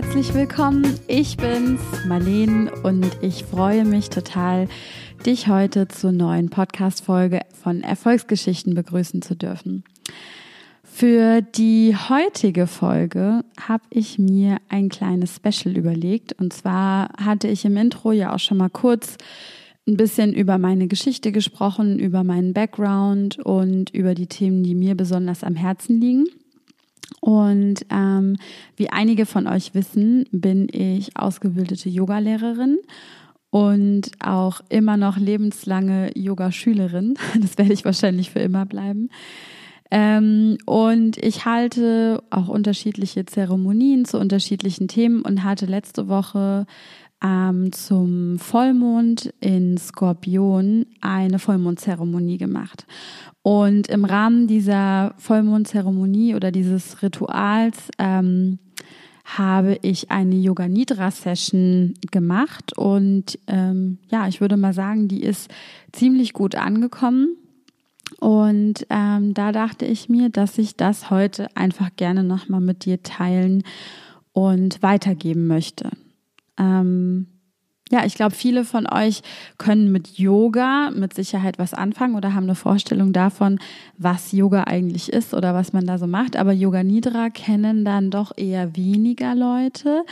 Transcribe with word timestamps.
herzlich 0.00 0.32
willkommen. 0.32 0.94
Ich 1.08 1.36
bin's, 1.36 1.80
Marlene, 2.06 2.70
und 2.84 3.04
ich 3.20 3.42
freue 3.42 3.84
mich 3.84 4.10
total, 4.10 4.68
dich 5.26 5.48
heute 5.48 5.88
zur 5.88 6.12
neuen 6.12 6.50
Podcast-Folge 6.50 7.40
von 7.60 7.82
Erfolgsgeschichten 7.82 8.76
begrüßen 8.76 9.22
zu 9.22 9.34
dürfen. 9.34 9.82
Für 10.84 11.42
die 11.42 11.96
heutige 11.96 12.68
Folge 12.68 13.44
habe 13.60 13.82
ich 13.90 14.20
mir 14.20 14.58
ein 14.68 14.88
kleines 14.88 15.34
Special 15.34 15.76
überlegt. 15.76 16.32
Und 16.34 16.52
zwar 16.52 17.08
hatte 17.20 17.48
ich 17.48 17.64
im 17.64 17.76
Intro 17.76 18.12
ja 18.12 18.32
auch 18.32 18.38
schon 18.38 18.58
mal 18.58 18.70
kurz 18.70 19.16
ein 19.88 19.96
bisschen 19.96 20.32
über 20.32 20.58
meine 20.58 20.86
Geschichte 20.86 21.32
gesprochen, 21.32 21.98
über 21.98 22.22
meinen 22.22 22.52
Background 22.52 23.40
und 23.40 23.90
über 23.90 24.14
die 24.14 24.28
Themen, 24.28 24.62
die 24.62 24.76
mir 24.76 24.94
besonders 24.94 25.42
am 25.42 25.56
Herzen 25.56 26.00
liegen. 26.00 26.26
Und 27.20 27.84
ähm, 27.90 28.36
wie 28.76 28.90
einige 28.90 29.26
von 29.26 29.46
euch 29.46 29.74
wissen, 29.74 30.26
bin 30.30 30.68
ich 30.70 31.16
ausgebildete 31.16 31.88
Yogalehrerin 31.88 32.78
und 33.50 34.10
auch 34.20 34.60
immer 34.68 34.96
noch 34.96 35.16
lebenslange 35.16 36.10
Yogaschülerin. 36.14 37.14
Das 37.40 37.58
werde 37.58 37.72
ich 37.72 37.84
wahrscheinlich 37.84 38.30
für 38.30 38.40
immer 38.40 38.66
bleiben. 38.66 39.10
Ähm, 39.90 40.58
und 40.66 41.16
ich 41.16 41.46
halte 41.46 42.22
auch 42.30 42.48
unterschiedliche 42.48 43.24
Zeremonien 43.24 44.04
zu 44.04 44.18
unterschiedlichen 44.18 44.86
Themen 44.86 45.22
und 45.22 45.44
hatte 45.44 45.64
letzte 45.64 46.08
Woche 46.08 46.66
ähm, 47.22 47.72
zum 47.72 48.38
Vollmond 48.38 49.32
in 49.40 49.76
Skorpion 49.76 50.86
eine 51.00 51.38
Vollmondzeremonie 51.38 52.38
gemacht. 52.38 52.86
Und 53.42 53.88
im 53.88 54.04
Rahmen 54.04 54.46
dieser 54.46 55.14
Vollmondzeremonie 55.18 56.34
oder 56.34 56.52
dieses 56.52 57.02
Rituals 57.02 57.88
ähm, 57.98 58.58
habe 59.24 59.78
ich 59.82 60.10
eine 60.10 60.36
Yoga 60.36 60.68
Nidra 60.68 61.10
Session 61.10 61.94
gemacht 62.10 62.76
und 62.76 63.38
ähm, 63.46 63.98
ja, 64.10 64.26
ich 64.26 64.40
würde 64.40 64.56
mal 64.56 64.72
sagen, 64.72 65.08
die 65.08 65.22
ist 65.22 65.50
ziemlich 65.92 66.32
gut 66.32 66.54
angekommen. 66.54 67.36
Und 68.20 68.86
ähm, 68.88 69.34
da 69.34 69.52
dachte 69.52 69.84
ich 69.84 70.08
mir, 70.08 70.30
dass 70.30 70.56
ich 70.56 70.76
das 70.76 71.10
heute 71.10 71.54
einfach 71.54 71.90
gerne 71.96 72.24
nochmal 72.24 72.62
mit 72.62 72.86
dir 72.86 73.02
teilen 73.02 73.64
und 74.32 74.82
weitergeben 74.82 75.46
möchte. 75.46 75.90
Ähm, 76.58 77.26
ja, 77.90 78.04
ich 78.04 78.14
glaube, 78.14 78.34
viele 78.34 78.64
von 78.64 78.86
euch 78.86 79.22
können 79.56 79.90
mit 79.90 80.18
Yoga 80.18 80.90
mit 80.90 81.14
Sicherheit 81.14 81.58
was 81.58 81.72
anfangen 81.72 82.16
oder 82.16 82.34
haben 82.34 82.44
eine 82.44 82.54
Vorstellung 82.54 83.12
davon, 83.14 83.58
was 83.96 84.32
Yoga 84.32 84.64
eigentlich 84.64 85.10
ist 85.10 85.32
oder 85.32 85.54
was 85.54 85.72
man 85.72 85.86
da 85.86 85.96
so 85.96 86.06
macht. 86.06 86.36
Aber 86.36 86.52
Yoga 86.52 86.82
Nidra 86.82 87.30
kennen 87.30 87.84
dann 87.86 88.10
doch 88.10 88.32
eher 88.36 88.76
weniger 88.76 89.34
Leute. 89.34 90.04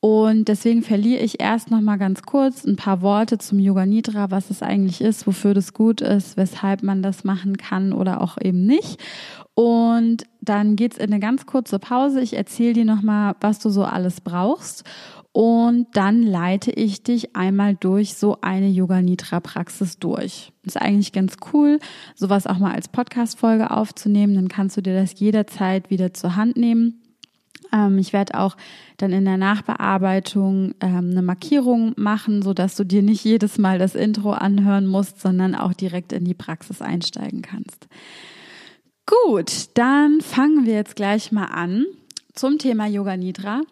Und 0.00 0.48
deswegen 0.48 0.82
verliere 0.82 1.22
ich 1.22 1.40
erst 1.40 1.70
noch 1.70 1.80
mal 1.80 1.96
ganz 1.96 2.22
kurz 2.22 2.64
ein 2.64 2.74
paar 2.74 3.02
Worte 3.02 3.38
zum 3.38 3.60
Yoga 3.60 3.86
Nidra, 3.86 4.32
was 4.32 4.50
es 4.50 4.60
eigentlich 4.60 5.00
ist, 5.00 5.28
wofür 5.28 5.54
das 5.54 5.74
gut 5.74 6.00
ist, 6.00 6.36
weshalb 6.36 6.82
man 6.82 7.04
das 7.04 7.22
machen 7.22 7.56
kann 7.56 7.92
oder 7.92 8.20
auch 8.20 8.36
eben 8.40 8.66
nicht. 8.66 9.00
Und 9.54 10.24
dann 10.40 10.74
geht's 10.74 10.98
in 10.98 11.12
eine 11.12 11.20
ganz 11.20 11.46
kurze 11.46 11.78
Pause. 11.78 12.20
Ich 12.20 12.34
erzähle 12.36 12.72
dir 12.72 12.84
noch 12.84 13.02
mal, 13.02 13.36
was 13.40 13.60
du 13.60 13.70
so 13.70 13.84
alles 13.84 14.20
brauchst. 14.20 14.82
Und 15.32 15.86
dann 15.94 16.22
leite 16.22 16.70
ich 16.70 17.02
dich 17.02 17.34
einmal 17.34 17.74
durch 17.74 18.14
so 18.14 18.38
eine 18.42 18.68
Yoga 18.68 19.00
Nidra 19.00 19.40
Praxis 19.40 19.98
durch. 19.98 20.52
Ist 20.62 20.76
eigentlich 20.76 21.12
ganz 21.12 21.36
cool, 21.52 21.78
sowas 22.14 22.46
auch 22.46 22.58
mal 22.58 22.74
als 22.74 22.88
Podcast 22.88 23.38
Folge 23.38 23.70
aufzunehmen. 23.70 24.34
Dann 24.34 24.48
kannst 24.48 24.76
du 24.76 24.82
dir 24.82 24.94
das 24.94 25.18
jederzeit 25.18 25.88
wieder 25.88 26.12
zur 26.12 26.36
Hand 26.36 26.58
nehmen. 26.58 27.00
Ähm, 27.72 27.96
ich 27.96 28.12
werde 28.12 28.38
auch 28.38 28.58
dann 28.98 29.12
in 29.12 29.24
der 29.24 29.38
Nachbearbeitung 29.38 30.74
ähm, 30.80 31.10
eine 31.12 31.22
Markierung 31.22 31.94
machen, 31.96 32.42
so 32.42 32.52
dass 32.52 32.76
du 32.76 32.84
dir 32.84 33.02
nicht 33.02 33.24
jedes 33.24 33.56
Mal 33.56 33.78
das 33.78 33.94
Intro 33.94 34.32
anhören 34.32 34.86
musst, 34.86 35.20
sondern 35.20 35.54
auch 35.54 35.72
direkt 35.72 36.12
in 36.12 36.26
die 36.26 36.34
Praxis 36.34 36.82
einsteigen 36.82 37.40
kannst. 37.40 37.88
Gut, 39.06 39.70
dann 39.74 40.20
fangen 40.20 40.66
wir 40.66 40.74
jetzt 40.74 40.94
gleich 40.94 41.32
mal 41.32 41.46
an 41.46 41.86
zum 42.34 42.58
Thema 42.58 42.86
Yoga 42.86 43.16
Nidra. 43.16 43.62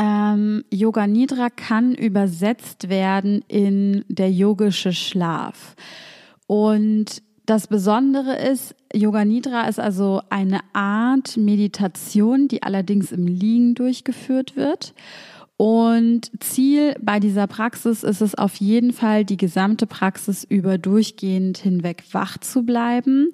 Ähm, 0.00 0.64
Yoga 0.70 1.06
Nidra 1.06 1.50
kann 1.50 1.94
übersetzt 1.94 2.88
werden 2.88 3.44
in 3.48 4.02
der 4.08 4.32
yogische 4.32 4.94
Schlaf. 4.94 5.76
Und 6.46 7.22
das 7.44 7.66
Besondere 7.66 8.36
ist, 8.36 8.74
Yoga 8.94 9.26
Nidra 9.26 9.68
ist 9.68 9.78
also 9.78 10.22
eine 10.30 10.60
Art 10.72 11.36
Meditation, 11.36 12.48
die 12.48 12.62
allerdings 12.62 13.12
im 13.12 13.26
Liegen 13.26 13.74
durchgeführt 13.74 14.56
wird. 14.56 14.94
Und 15.58 16.30
Ziel 16.40 16.94
bei 17.02 17.20
dieser 17.20 17.46
Praxis 17.46 18.02
ist 18.02 18.22
es 18.22 18.34
auf 18.34 18.56
jeden 18.56 18.94
Fall, 18.94 19.26
die 19.26 19.36
gesamte 19.36 19.86
Praxis 19.86 20.44
über 20.44 20.78
durchgehend 20.78 21.58
hinweg 21.58 22.04
wach 22.12 22.38
zu 22.38 22.62
bleiben, 22.62 23.32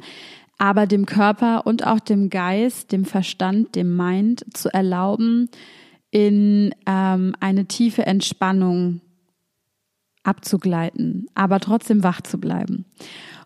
aber 0.59 0.89
dem 0.89 1.07
Körper 1.07 1.65
und 1.65 1.87
auch 1.87 2.01
dem 2.01 2.29
Geist, 2.29 2.91
dem 2.91 3.05
Verstand, 3.05 3.77
dem 3.77 3.97
Mind 3.97 4.45
zu 4.53 4.69
erlauben, 4.75 5.49
in 6.11 6.75
ähm, 6.87 7.35
eine 7.41 7.67
tiefe 7.67 8.07
Entspannung 8.07 9.01
abzugleiten, 10.23 11.27
aber 11.35 11.61
trotzdem 11.61 12.03
wach 12.03 12.21
zu 12.21 12.39
bleiben. 12.39 12.85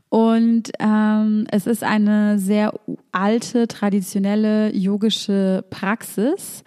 Und 0.09 0.73
ähm, 0.81 1.47
es 1.53 1.67
ist 1.67 1.85
eine 1.85 2.39
sehr 2.39 2.75
alte, 3.13 3.69
traditionelle 3.69 4.75
yogische 4.75 5.65
Praxis. 5.71 6.65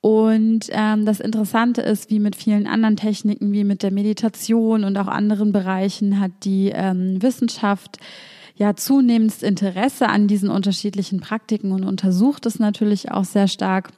Und 0.00 0.66
ähm, 0.70 1.06
das 1.06 1.20
Interessante 1.20 1.80
ist, 1.80 2.10
wie 2.10 2.18
mit 2.18 2.34
vielen 2.34 2.66
anderen 2.66 2.96
Techniken, 2.96 3.52
wie 3.52 3.62
mit 3.62 3.84
der 3.84 3.92
Meditation 3.92 4.82
und 4.82 4.96
auch 4.98 5.06
anderen 5.06 5.52
Bereichen, 5.52 6.18
hat 6.18 6.32
die 6.42 6.72
ähm, 6.74 7.22
Wissenschaft 7.22 7.98
ja 8.56 8.74
zunehmend 8.74 9.44
Interesse 9.44 10.08
an 10.08 10.26
diesen 10.26 10.50
unterschiedlichen 10.50 11.20
Praktiken 11.20 11.70
und 11.70 11.84
untersucht 11.84 12.46
es 12.46 12.58
natürlich 12.58 13.12
auch 13.12 13.24
sehr 13.24 13.46
stark. 13.46 13.90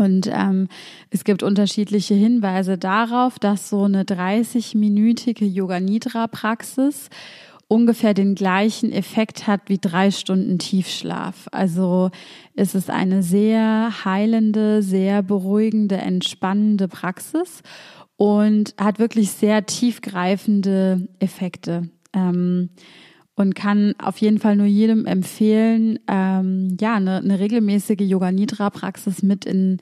Und 0.00 0.30
ähm, 0.32 0.68
es 1.10 1.24
gibt 1.24 1.42
unterschiedliche 1.42 2.14
Hinweise 2.14 2.78
darauf, 2.78 3.38
dass 3.38 3.68
so 3.68 3.84
eine 3.84 4.04
30-minütige 4.04 5.44
Yoga-Nidra-Praxis 5.44 7.10
ungefähr 7.68 8.14
den 8.14 8.34
gleichen 8.34 8.90
Effekt 8.92 9.46
hat 9.46 9.60
wie 9.66 9.78
drei 9.78 10.10
Stunden 10.10 10.58
Tiefschlaf. 10.58 11.48
Also 11.52 12.10
es 12.56 12.74
ist 12.74 12.88
eine 12.88 13.22
sehr 13.22 14.04
heilende, 14.04 14.82
sehr 14.82 15.22
beruhigende, 15.22 15.98
entspannende 15.98 16.88
Praxis 16.88 17.62
und 18.16 18.74
hat 18.78 18.98
wirklich 18.98 19.30
sehr 19.30 19.66
tiefgreifende 19.66 21.08
Effekte. 21.20 21.90
Ähm, 22.12 22.70
und 23.40 23.54
kann 23.54 23.94
auf 23.96 24.18
jeden 24.18 24.38
Fall 24.38 24.54
nur 24.54 24.66
jedem 24.66 25.06
empfehlen, 25.06 25.98
ähm, 26.08 26.76
ja, 26.78 26.96
eine, 26.96 27.20
eine 27.20 27.38
regelmäßige 27.40 28.00
Yoga 28.00 28.30
Nidra 28.30 28.68
Praxis 28.68 29.22
mit 29.22 29.46
in 29.46 29.78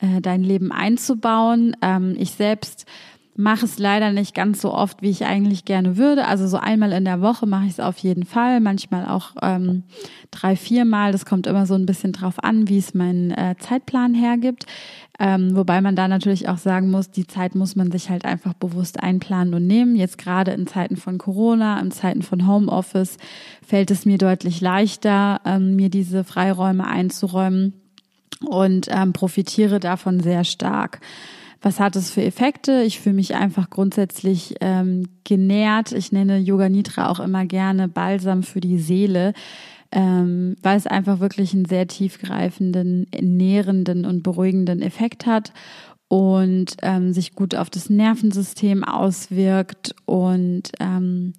äh, 0.00 0.20
dein 0.20 0.42
Leben 0.42 0.70
einzubauen. 0.70 1.74
Ähm, 1.80 2.14
ich 2.18 2.32
selbst 2.32 2.84
mache 3.36 3.64
es 3.64 3.78
leider 3.78 4.12
nicht 4.12 4.34
ganz 4.34 4.60
so 4.60 4.72
oft, 4.72 5.02
wie 5.02 5.10
ich 5.10 5.24
eigentlich 5.24 5.64
gerne 5.64 5.96
würde. 5.96 6.26
Also 6.26 6.46
so 6.46 6.56
einmal 6.56 6.92
in 6.92 7.04
der 7.04 7.20
Woche 7.20 7.46
mache 7.46 7.64
ich 7.64 7.72
es 7.72 7.80
auf 7.80 7.98
jeden 7.98 8.24
Fall, 8.24 8.60
manchmal 8.60 9.06
auch 9.06 9.32
ähm, 9.42 9.84
drei, 10.30 10.56
viermal. 10.56 11.12
Das 11.12 11.24
kommt 11.24 11.46
immer 11.46 11.66
so 11.66 11.74
ein 11.74 11.86
bisschen 11.86 12.12
drauf 12.12 12.42
an, 12.42 12.68
wie 12.68 12.78
es 12.78 12.94
mein 12.94 13.30
äh, 13.30 13.54
Zeitplan 13.58 14.14
hergibt. 14.14 14.66
Ähm, 15.18 15.54
wobei 15.54 15.80
man 15.82 15.96
da 15.96 16.08
natürlich 16.08 16.48
auch 16.48 16.56
sagen 16.56 16.90
muss, 16.90 17.10
die 17.10 17.26
Zeit 17.26 17.54
muss 17.54 17.76
man 17.76 17.92
sich 17.92 18.08
halt 18.08 18.24
einfach 18.24 18.54
bewusst 18.54 19.02
einplanen 19.02 19.52
und 19.52 19.66
nehmen. 19.66 19.94
Jetzt 19.94 20.16
gerade 20.18 20.52
in 20.52 20.66
Zeiten 20.66 20.96
von 20.96 21.18
Corona, 21.18 21.78
in 21.78 21.90
Zeiten 21.90 22.22
von 22.22 22.46
Homeoffice 22.46 23.18
fällt 23.66 23.90
es 23.90 24.06
mir 24.06 24.18
deutlich 24.18 24.60
leichter, 24.60 25.40
ähm, 25.44 25.76
mir 25.76 25.90
diese 25.90 26.24
Freiräume 26.24 26.86
einzuräumen 26.86 27.74
und 28.46 28.88
ähm, 28.90 29.12
profitiere 29.12 29.78
davon 29.78 30.20
sehr 30.20 30.44
stark. 30.44 31.00
Was 31.62 31.78
hat 31.78 31.96
es 31.96 32.10
für 32.10 32.22
Effekte? 32.22 32.82
Ich 32.82 33.00
fühle 33.00 33.16
mich 33.16 33.34
einfach 33.34 33.68
grundsätzlich 33.68 34.54
ähm, 34.60 35.08
genährt. 35.24 35.92
Ich 35.92 36.10
nenne 36.10 36.38
Yoga 36.38 36.68
Nidra 36.68 37.10
auch 37.10 37.20
immer 37.20 37.44
gerne 37.44 37.88
Balsam 37.88 38.42
für 38.42 38.60
die 38.60 38.78
Seele 38.78 39.34
ähm, 39.92 40.56
weil 40.62 40.76
es 40.76 40.86
einfach 40.86 41.20
wirklich 41.20 41.52
einen 41.52 41.64
sehr 41.64 41.86
tiefgreifenden, 41.86 43.06
nährenden 43.20 44.04
und 44.04 44.22
beruhigenden 44.22 44.82
Effekt 44.82 45.26
hat 45.26 45.52
und 46.08 46.76
ähm, 46.82 47.12
sich 47.12 47.34
gut 47.34 47.54
auf 47.54 47.70
das 47.70 47.90
Nervensystem 47.90 48.84
auswirkt 48.84 49.94
und 50.06 50.70
ähm, 50.80 51.32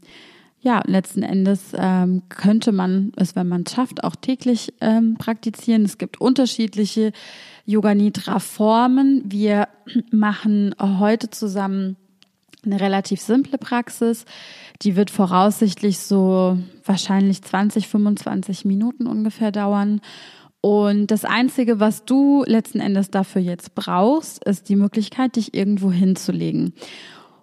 ja, 0.61 0.83
letzten 0.85 1.23
Endes 1.23 1.73
ähm, 1.73 2.21
könnte 2.29 2.71
man 2.71 3.11
es, 3.15 3.35
wenn 3.35 3.47
man 3.47 3.63
es 3.65 3.73
schafft, 3.73 4.03
auch 4.03 4.15
täglich 4.15 4.73
ähm, 4.79 5.15
praktizieren. 5.17 5.83
Es 5.83 5.97
gibt 5.97 6.21
unterschiedliche 6.21 7.13
Yoga 7.65 7.95
Nidra 7.95 8.39
Formen. 8.39 9.23
Wir 9.25 9.67
machen 10.11 10.75
heute 10.79 11.31
zusammen 11.31 11.97
eine 12.63 12.79
relativ 12.79 13.19
simple 13.21 13.57
Praxis. 13.57 14.25
Die 14.83 14.95
wird 14.95 15.09
voraussichtlich 15.09 15.97
so 15.97 16.59
wahrscheinlich 16.85 17.41
20, 17.41 17.87
25 17.87 18.65
Minuten 18.65 19.07
ungefähr 19.07 19.51
dauern. 19.51 19.99
Und 20.61 21.07
das 21.07 21.25
Einzige, 21.25 21.79
was 21.79 22.05
du 22.05 22.43
letzten 22.45 22.81
Endes 22.81 23.09
dafür 23.09 23.41
jetzt 23.41 23.73
brauchst, 23.73 24.43
ist 24.43 24.69
die 24.69 24.75
Möglichkeit, 24.75 25.37
dich 25.37 25.55
irgendwo 25.55 25.91
hinzulegen. 25.91 26.73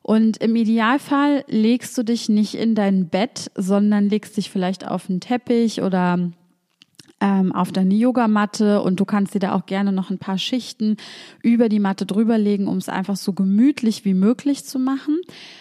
Und 0.08 0.38
im 0.38 0.56
Idealfall 0.56 1.44
legst 1.49 1.99
du 1.99 2.02
dich 2.02 2.31
nicht 2.31 2.55
in 2.55 2.75
dein 2.75 3.10
Bett, 3.10 3.50
sondern 3.55 4.08
legst 4.08 4.38
dich 4.38 4.49
vielleicht 4.49 4.88
auf 4.88 5.10
einen 5.10 5.20
Teppich 5.20 5.82
oder 5.82 6.31
ähm, 7.20 7.53
auf 7.53 7.73
deine 7.73 7.94
Yogamatte 7.94 8.81
und 8.81 9.00
du 9.00 9.05
kannst 9.05 9.35
dir 9.35 9.41
da 9.41 9.55
auch 9.55 9.67
gerne 9.67 9.91
noch 9.93 10.11
ein 10.11 10.19
paar 10.19 10.38
Schichten 10.38 10.97
über 11.43 11.69
die 11.69 11.81
Matte 11.81 12.06
drüberlegen, 12.06 12.69
um 12.69 12.79
es 12.79 12.88
einfach 12.88 13.17
so 13.17 13.32
gemütlich 13.32 14.05
wie 14.05 14.15
möglich 14.15 14.65
zu 14.65 14.79
machen. 14.79 15.20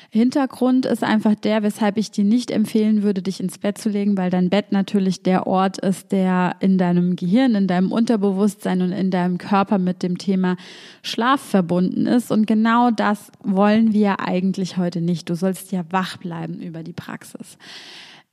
Hintergrund 0.09 0.85
ist 0.85 1.03
einfach 1.03 1.35
der, 1.35 1.63
weshalb 1.63 1.97
ich 1.97 2.11
dir 2.11 2.23
nicht 2.23 2.51
empfehlen 2.51 3.01
würde, 3.01 3.21
dich 3.21 3.39
ins 3.39 3.57
Bett 3.57 3.77
zu 3.77 3.89
legen, 3.89 4.17
weil 4.17 4.29
dein 4.29 4.49
Bett 4.49 4.71
natürlich 4.71 5.23
der 5.23 5.47
Ort 5.47 5.79
ist, 5.79 6.11
der 6.11 6.55
in 6.59 6.77
deinem 6.77 7.15
Gehirn, 7.15 7.55
in 7.55 7.67
deinem 7.67 7.91
Unterbewusstsein 7.91 8.81
und 8.81 8.91
in 8.91 9.09
deinem 9.09 9.37
Körper 9.37 9.79
mit 9.79 10.03
dem 10.03 10.17
Thema 10.17 10.57
Schlaf 11.01 11.41
verbunden 11.41 12.05
ist. 12.05 12.31
Und 12.31 12.45
genau 12.45 12.91
das 12.91 13.31
wollen 13.43 13.93
wir 13.93 14.19
eigentlich 14.19 14.77
heute 14.77 15.01
nicht. 15.01 15.29
Du 15.29 15.35
sollst 15.35 15.71
ja 15.71 15.83
wach 15.89 16.17
bleiben 16.17 16.61
über 16.61 16.83
die 16.83 16.93
Praxis. 16.93 17.57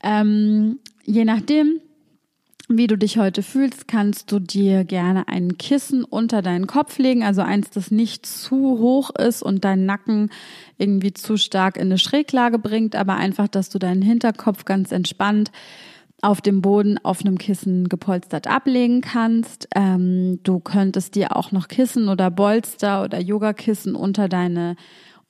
Ähm, 0.03 0.79
je 1.05 1.25
nachdem, 1.25 1.81
wie 2.69 2.87
du 2.87 2.97
dich 2.97 3.19
heute 3.19 3.43
fühlst, 3.43 3.89
kannst 3.89 4.33
du 4.33 4.39
dir 4.39 4.85
gerne 4.85 5.29
ein 5.29 5.59
Kissen 5.59 6.03
unter 6.03 6.41
deinen 6.41 6.67
Kopf 6.67 6.99
legen, 6.99 7.23
also 7.23 7.43
eins, 7.43 7.71
das 7.71 7.91
nicht 7.91 8.25
zu 8.25 8.57
hoch 8.79 9.11
ist 9.11 9.43
und 9.43 9.65
deinen 9.65 9.85
Nacken 9.85 10.31
irgendwie 10.79 11.13
zu 11.13 11.37
stark 11.37 11.77
in 11.77 11.89
eine 11.89 11.99
Schräglage 11.99 12.59
bringt, 12.59 12.97
aber 12.97 13.17
einfach, 13.17 13.49
dass 13.49 13.69
du 13.69 13.79
deinen 13.79 14.03
Hinterkopf 14.03 14.65
ganz 14.65 14.93
entspannt 14.93 15.51
auf 16.23 16.41
dem 16.41 16.63
Boden 16.63 16.99
auf 17.05 17.21
einem 17.21 17.37
Kissen 17.37 17.89
gepolstert 17.89 18.47
ablegen 18.47 19.03
kannst. 19.03 19.69
Ähm, 19.75 20.41
du 20.43 20.59
könntest 20.59 21.17
dir 21.17 21.37
auch 21.37 21.53
noch 21.53 21.69
Kissen 21.69 22.09
oder 22.09 22.31
Bolster 22.31 23.05
oder 23.05 23.21
Yogakissen 23.21 23.95
unter 23.95 24.29
deine 24.29 24.77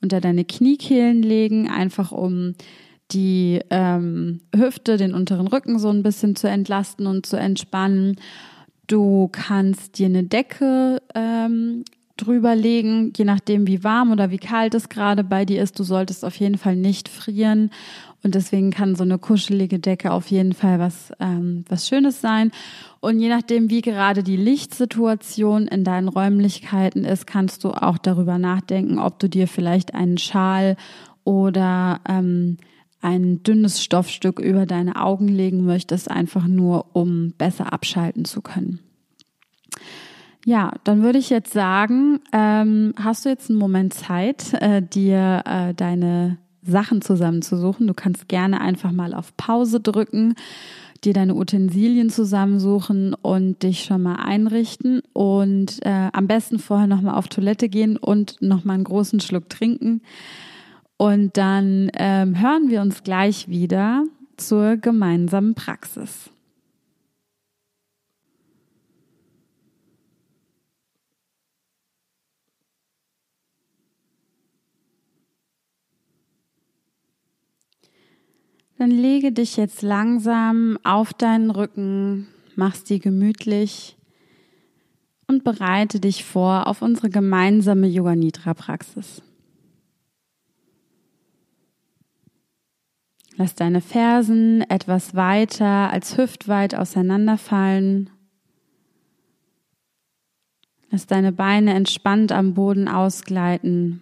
unter 0.01 0.21
deine 0.21 0.45
Kniekehlen 0.45 1.23
legen, 1.23 1.69
einfach 1.69 2.11
um 2.11 2.53
die 3.11 3.61
ähm, 3.69 4.41
Hüfte, 4.55 4.97
den 4.97 5.13
unteren 5.13 5.47
Rücken 5.47 5.79
so 5.79 5.89
ein 5.89 6.03
bisschen 6.03 6.35
zu 6.35 6.47
entlasten 6.49 7.07
und 7.07 7.25
zu 7.25 7.37
entspannen. 7.37 8.17
Du 8.87 9.29
kannst 9.31 9.99
dir 9.99 10.07
eine 10.07 10.23
Decke 10.23 11.01
ähm, 11.13 11.85
drüber 12.17 12.55
legen, 12.55 13.11
je 13.15 13.25
nachdem 13.25 13.67
wie 13.67 13.83
warm 13.83 14.11
oder 14.11 14.31
wie 14.31 14.37
kalt 14.37 14.73
es 14.73 14.89
gerade 14.89 15.23
bei 15.23 15.45
dir 15.45 15.61
ist. 15.61 15.77
Du 15.79 15.83
solltest 15.83 16.23
auf 16.23 16.35
jeden 16.37 16.57
Fall 16.57 16.75
nicht 16.75 17.09
frieren 17.09 17.71
und 18.23 18.33
deswegen 18.33 18.71
kann 18.71 18.95
so 18.95 19.03
eine 19.03 19.19
kuschelige 19.19 19.77
Decke 19.77 20.11
auf 20.11 20.31
jeden 20.31 20.53
Fall 20.53 20.79
was, 20.79 21.11
ähm, 21.19 21.63
was 21.69 21.87
Schönes 21.87 22.21
sein. 22.21 22.51
Und 22.99 23.19
je 23.19 23.29
nachdem, 23.29 23.69
wie 23.69 23.81
gerade 23.81 24.23
die 24.23 24.37
Lichtsituation 24.37 25.67
in 25.67 25.83
deinen 25.83 26.07
Räumlichkeiten 26.07 27.05
ist, 27.05 27.27
kannst 27.27 27.63
du 27.63 27.69
auch 27.69 27.99
darüber 27.99 28.39
nachdenken, 28.39 28.97
ob 28.97 29.19
du 29.19 29.29
dir 29.29 29.47
vielleicht 29.47 29.93
einen 29.93 30.17
Schal 30.17 30.75
oder 31.23 31.99
ähm, 32.09 32.57
ein 33.05 33.43
dünnes 33.43 33.83
Stoffstück 33.83 34.39
über 34.39 34.65
deine 34.65 34.95
Augen 34.95 35.27
legen 35.27 35.63
möchtest, 35.63 36.09
einfach 36.09 36.47
nur 36.47 36.95
um 36.95 37.33
besser 37.37 37.71
abschalten 37.71 38.25
zu 38.25 38.41
können. 38.41 38.79
Ja, 40.43 40.73
dann 40.83 41.03
würde 41.03 41.19
ich 41.19 41.29
jetzt 41.29 41.53
sagen, 41.53 42.19
ähm, 42.31 42.93
hast 42.99 43.25
du 43.25 43.29
jetzt 43.29 43.49
einen 43.49 43.59
Moment 43.59 43.93
Zeit, 43.93 44.53
äh, 44.53 44.81
dir 44.81 45.43
äh, 45.45 45.73
deine 45.73 46.37
Sachen 46.63 47.01
zusammenzusuchen. 47.01 47.87
Du 47.87 47.93
kannst 47.93 48.27
gerne 48.27 48.59
einfach 48.59 48.91
mal 48.91 49.13
auf 49.13 49.37
Pause 49.37 49.79
drücken, 49.79 50.33
dir 51.03 51.13
deine 51.13 51.35
Utensilien 51.35 52.09
zusammensuchen 52.09 53.13
und 53.13 53.61
dich 53.61 53.83
schon 53.83 54.01
mal 54.01 54.15
einrichten 54.15 55.01
und 55.13 55.83
äh, 55.85 56.09
am 56.11 56.27
besten 56.27 56.57
vorher 56.57 56.87
noch 56.87 57.01
mal 57.01 57.15
auf 57.15 57.27
Toilette 57.27 57.69
gehen 57.69 57.97
und 57.97 58.41
noch 58.41 58.63
mal 58.65 58.73
einen 58.73 58.83
großen 58.83 59.19
Schluck 59.19 59.49
trinken. 59.49 60.01
Und 60.97 61.35
dann 61.37 61.91
ähm, 61.93 62.39
hören 62.39 62.69
wir 62.69 62.81
uns 62.81 63.03
gleich 63.03 63.49
wieder 63.49 64.05
zur 64.37 64.77
gemeinsamen 64.77 65.53
Praxis. 65.53 66.29
Dann 78.77 78.91
lege 78.91 79.31
dich 79.31 79.55
jetzt 79.55 79.81
langsam 79.81 80.77
auf 80.83 81.13
deinen 81.13 81.49
Rücken, 81.49 82.27
machst 82.55 82.89
die 82.89 82.99
gemütlich 82.99 83.95
und 85.27 85.43
bereite 85.43 85.99
dich 85.99 86.25
vor 86.25 86.67
auf 86.67 86.81
unsere 86.81 87.09
gemeinsame 87.09 87.87
Yoga 87.87 88.15
Nidra 88.15 88.53
Praxis. 88.53 89.21
Lass 93.37 93.53
deine 93.53 93.81
Fersen 93.81 94.61
etwas 94.61 95.13
weiter 95.13 95.91
als 95.91 96.17
hüftweit 96.17 96.73
auseinanderfallen. 96.73 98.09
Lass 100.89 101.05
deine 101.07 101.33
Beine 101.33 101.73
entspannt 101.73 102.31
am 102.31 102.53
Boden 102.53 102.87
ausgleiten. 102.87 104.01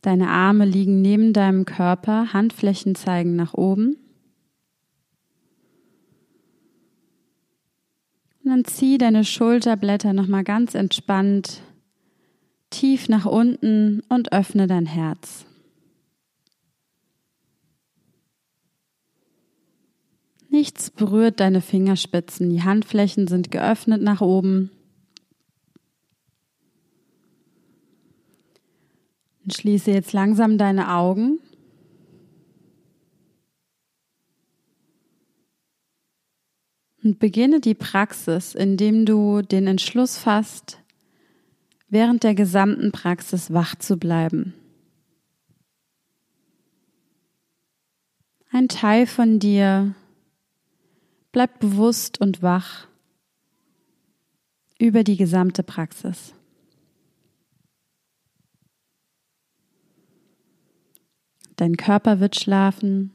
Deine 0.00 0.30
Arme 0.30 0.64
liegen 0.64 1.00
neben 1.00 1.32
deinem 1.32 1.64
Körper, 1.64 2.32
Handflächen 2.32 2.96
zeigen 2.96 3.36
nach 3.36 3.54
oben. 3.54 3.96
Und 8.42 8.50
dann 8.50 8.64
zieh 8.64 8.98
deine 8.98 9.24
Schulterblätter 9.24 10.12
nochmal 10.12 10.42
ganz 10.42 10.74
entspannt 10.74 11.62
tief 12.70 13.08
nach 13.08 13.26
unten 13.26 14.02
und 14.08 14.32
öffne 14.32 14.66
dein 14.66 14.86
Herz. 14.86 15.46
Nichts 20.52 20.90
berührt 20.90 21.40
deine 21.40 21.62
Fingerspitzen. 21.62 22.50
Die 22.50 22.62
Handflächen 22.62 23.26
sind 23.26 23.50
geöffnet 23.50 24.02
nach 24.02 24.20
oben. 24.20 24.70
Und 29.42 29.54
schließe 29.54 29.90
jetzt 29.90 30.12
langsam 30.12 30.58
deine 30.58 30.92
Augen. 30.92 31.38
Und 37.02 37.18
beginne 37.18 37.60
die 37.60 37.74
Praxis, 37.74 38.54
indem 38.54 39.06
du 39.06 39.40
den 39.40 39.66
Entschluss 39.66 40.18
fasst, 40.18 40.80
während 41.88 42.24
der 42.24 42.34
gesamten 42.34 42.92
Praxis 42.92 43.54
wach 43.54 43.74
zu 43.76 43.96
bleiben. 43.96 44.52
Ein 48.50 48.68
Teil 48.68 49.06
von 49.06 49.38
dir 49.38 49.94
Bleib 51.32 51.60
bewusst 51.60 52.20
und 52.20 52.42
wach 52.42 52.86
über 54.78 55.02
die 55.02 55.16
gesamte 55.16 55.62
Praxis. 55.62 56.34
Dein 61.56 61.76
Körper 61.76 62.20
wird 62.20 62.36
schlafen, 62.36 63.12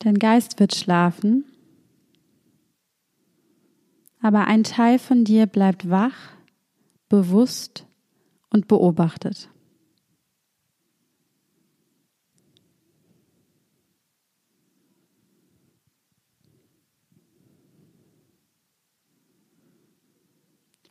dein 0.00 0.18
Geist 0.18 0.58
wird 0.58 0.74
schlafen, 0.74 1.44
aber 4.20 4.46
ein 4.46 4.64
Teil 4.64 4.98
von 4.98 5.24
dir 5.24 5.46
bleibt 5.46 5.88
wach, 5.88 6.32
bewusst 7.08 7.86
und 8.50 8.68
beobachtet. 8.68 9.48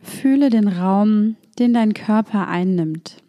Fühle 0.10 0.50
den 0.50 0.68
Raum, 0.68 1.38
den 1.60 1.74
dein 1.74 1.94
Körper 1.94 2.48
einnimmt. 2.48 3.22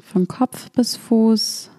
Von 0.00 0.28
Kopf 0.28 0.70
bis 0.72 0.96
Fuß 0.96 1.70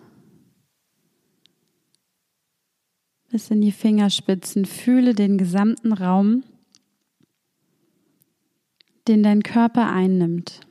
bis 3.30 3.51
in 3.51 3.60
die 3.60 3.74
Fingerspitzen. 3.74 4.65
Fühle 4.65 5.13
den 5.13 5.38
gesamten 5.38 5.92
Raum, 5.92 6.44
den 9.10 9.24
dein 9.24 9.44
Körper 9.44 9.92
einnimmt. 9.92 10.62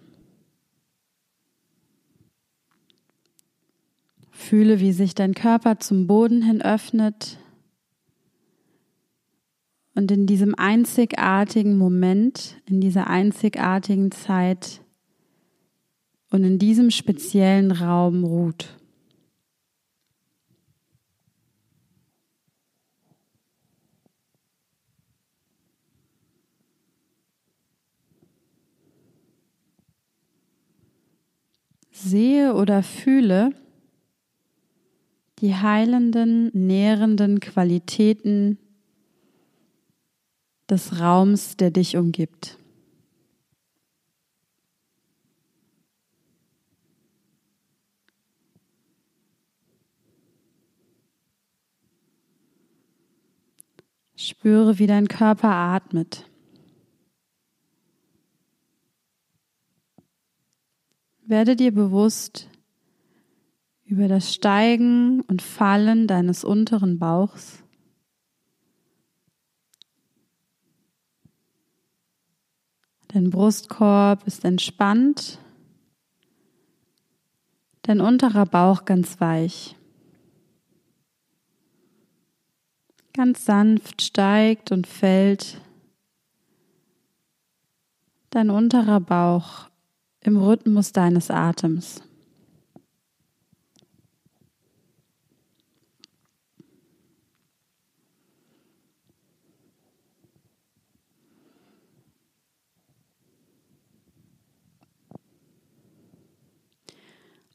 Fühle, 4.30 4.80
wie 4.80 4.92
sich 4.92 5.14
dein 5.14 5.34
Körper 5.34 5.78
zum 5.78 6.06
Boden 6.06 6.42
hin 6.42 6.62
öffnet 6.62 7.38
und 9.94 10.10
in 10.10 10.26
diesem 10.26 10.54
einzigartigen 10.56 11.78
Moment, 11.78 12.56
in 12.66 12.80
dieser 12.80 13.06
einzigartigen 13.06 14.10
Zeit 14.10 14.80
und 16.30 16.42
in 16.42 16.58
diesem 16.58 16.90
speziellen 16.90 17.70
Raum 17.70 18.24
ruht. 18.24 18.76
Sehe 31.92 32.54
oder 32.54 32.82
fühle 32.82 33.50
die 35.38 35.54
heilenden, 35.54 36.50
nährenden 36.52 37.38
Qualitäten 37.38 38.58
des 40.74 40.98
Raums, 40.98 41.56
der 41.56 41.70
dich 41.70 41.96
umgibt. 41.96 42.58
Spüre, 54.16 54.78
wie 54.80 54.88
dein 54.88 55.06
Körper 55.06 55.50
atmet. 55.50 56.28
Werde 61.26 61.54
dir 61.54 61.72
bewusst 61.72 62.48
über 63.84 64.08
das 64.08 64.34
Steigen 64.34 65.20
und 65.20 65.40
Fallen 65.40 66.08
deines 66.08 66.42
unteren 66.42 66.98
Bauchs. 66.98 67.63
Dein 73.14 73.30
Brustkorb 73.30 74.26
ist 74.26 74.44
entspannt, 74.44 75.38
dein 77.82 78.00
unterer 78.00 78.44
Bauch 78.44 78.86
ganz 78.86 79.20
weich. 79.20 79.76
Ganz 83.12 83.44
sanft 83.44 84.02
steigt 84.02 84.72
und 84.72 84.88
fällt 84.88 85.60
dein 88.30 88.50
unterer 88.50 88.98
Bauch 88.98 89.70
im 90.18 90.36
Rhythmus 90.36 90.90
deines 90.90 91.30
Atems. 91.30 92.02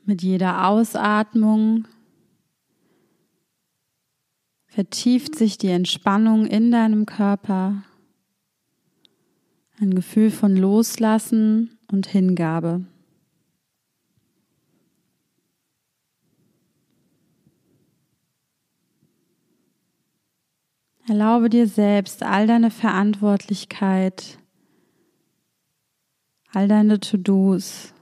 Mit 0.09 0.23
jeder 0.23 0.67
Ausatmung 0.67 1.87
vertieft 4.65 5.35
sich 5.35 5.59
die 5.59 5.67
Entspannung 5.67 6.47
in 6.47 6.71
deinem 6.71 7.05
Körper, 7.05 7.83
ein 9.79 9.93
Gefühl 9.93 10.31
von 10.31 10.57
Loslassen 10.57 11.77
und 11.91 12.07
Hingabe. 12.07 12.87
Erlaube 21.07 21.49
dir 21.49 21.67
selbst 21.67 22.23
all 22.23 22.47
deine 22.47 22.71
Verantwortlichkeit, 22.71 24.39
all 26.51 26.67
deine 26.67 26.99
To-Dos, 26.99 27.93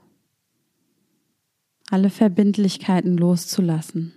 alle 1.89 2.09
Verbindlichkeiten 2.09 3.17
loszulassen. 3.17 4.13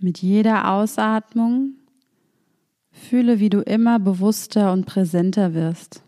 Mit 0.00 0.20
jeder 0.20 0.70
Ausatmung 0.70 1.74
fühle, 2.90 3.40
wie 3.40 3.48
du 3.48 3.60
immer 3.60 3.98
bewusster 3.98 4.72
und 4.72 4.84
präsenter 4.84 5.54
wirst. 5.54 6.02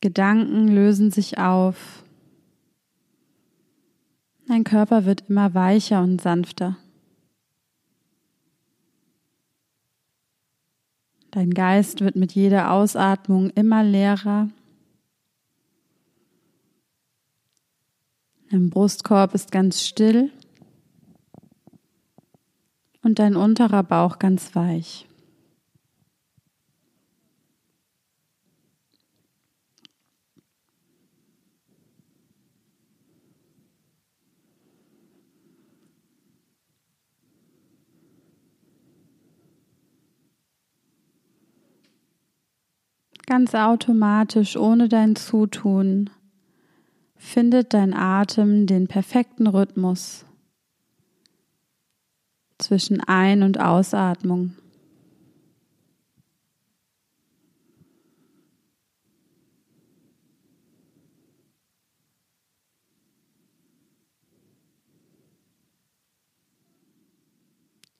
Gedanken 0.00 0.68
lösen 0.68 1.10
sich 1.10 1.38
auf. 1.38 2.04
Dein 4.48 4.64
Körper 4.64 5.04
wird 5.04 5.28
immer 5.28 5.54
weicher 5.54 6.02
und 6.02 6.20
sanfter. 6.20 6.76
Dein 11.30 11.50
Geist 11.50 12.00
wird 12.00 12.16
mit 12.16 12.32
jeder 12.32 12.72
Ausatmung 12.72 13.50
immer 13.50 13.84
leerer 13.84 14.48
Dein 18.50 18.70
Brustkorb 18.70 19.34
ist 19.34 19.52
ganz 19.52 19.86
still 19.86 20.30
und 23.02 23.18
dein 23.18 23.36
unterer 23.36 23.82
Bauch 23.82 24.18
ganz 24.18 24.54
weich. 24.54 25.07
Ganz 43.28 43.54
automatisch, 43.54 44.56
ohne 44.56 44.88
dein 44.88 45.14
Zutun, 45.14 46.08
findet 47.14 47.74
dein 47.74 47.92
Atem 47.92 48.66
den 48.66 48.88
perfekten 48.88 49.46
Rhythmus 49.46 50.24
zwischen 52.56 53.02
Ein- 53.02 53.42
und 53.42 53.60
Ausatmung. 53.60 54.54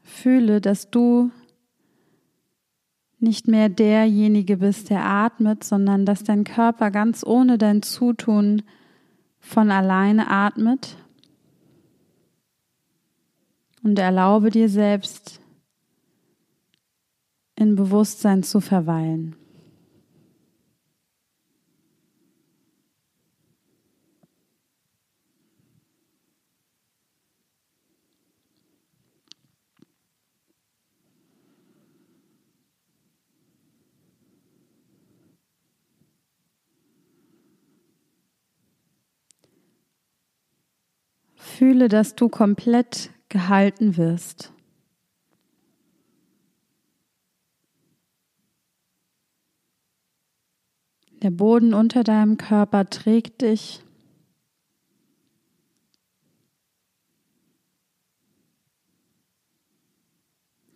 Fühle, 0.01 0.63
dass 0.63 0.91
du 0.91 1.31
nicht 3.21 3.49
mehr 3.49 3.69
derjenige 3.69 4.59
bist, 4.59 4.91
der 4.91 5.05
atmet, 5.05 5.65
sondern 5.65 6.07
dass 6.07 6.23
dein 6.23 6.45
Körper 6.45 6.91
ganz 6.91 7.25
ohne 7.25 7.59
dein 7.59 7.83
Zutun 7.83 8.63
von 9.41 9.71
alleine 9.71 10.31
atmet 10.31 10.97
und 13.83 13.99
erlaube 13.99 14.51
dir 14.51 14.69
selbst 14.69 15.41
in 17.57 17.75
Bewusstsein 17.75 18.43
zu 18.43 18.61
verweilen. 18.61 19.35
Fühle, 41.59 41.89
dass 41.89 42.15
du 42.15 42.29
komplett 42.29 43.11
gehalten 43.29 43.97
wirst. 43.97 44.53
Der 51.21 51.33
Boden 51.33 51.75
unter 51.75 52.05
deinem 52.05 52.37
Körper 52.37 52.89
trägt 52.89 53.43
dich. 53.43 53.83